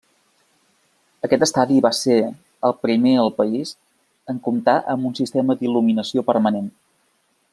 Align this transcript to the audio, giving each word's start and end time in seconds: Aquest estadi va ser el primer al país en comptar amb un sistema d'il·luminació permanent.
Aquest 1.27 1.43
estadi 1.45 1.75
va 1.85 1.91
ser 1.97 2.15
el 2.69 2.73
primer 2.87 3.13
al 3.25 3.29
país 3.43 3.75
en 4.33 4.41
comptar 4.49 4.77
amb 4.97 5.09
un 5.11 5.15
sistema 5.23 5.59
d'il·luminació 5.61 6.29
permanent. 6.33 6.73